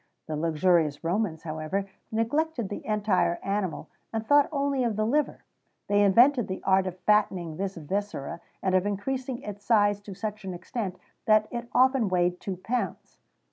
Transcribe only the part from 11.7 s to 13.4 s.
often weighed two pounds.